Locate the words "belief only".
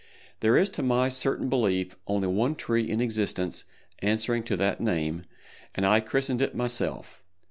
1.47-2.27